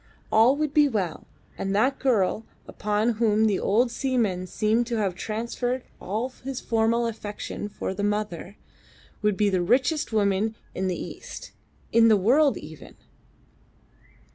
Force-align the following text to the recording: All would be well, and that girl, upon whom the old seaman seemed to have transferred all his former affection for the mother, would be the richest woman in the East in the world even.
All 0.31 0.55
would 0.55 0.73
be 0.73 0.87
well, 0.89 1.27
and 1.59 1.75
that 1.75 1.99
girl, 1.99 2.43
upon 2.67 3.17
whom 3.19 3.45
the 3.45 3.59
old 3.59 3.91
seaman 3.91 4.47
seemed 4.47 4.87
to 4.87 4.95
have 4.95 5.13
transferred 5.13 5.83
all 5.99 6.27
his 6.43 6.59
former 6.59 7.07
affection 7.07 7.69
for 7.69 7.93
the 7.93 8.03
mother, 8.03 8.57
would 9.21 9.37
be 9.37 9.51
the 9.51 9.61
richest 9.61 10.11
woman 10.11 10.55
in 10.73 10.87
the 10.87 10.99
East 10.99 11.51
in 11.91 12.07
the 12.07 12.17
world 12.17 12.57
even. 12.57 12.95